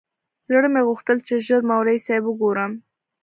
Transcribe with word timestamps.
زړه 0.47 0.67
مې 0.73 0.81
غوښتل 0.87 1.17
چې 1.27 1.33
ژر 1.47 1.61
مولوي 1.69 1.99
صاحب 2.05 2.23
وگورم. 2.27 2.71